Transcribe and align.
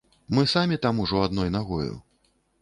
Мы 0.37 0.43
самі 0.53 0.79
там 0.85 1.01
ужо 1.05 1.21
адной 1.27 1.53
нагою. 1.57 1.91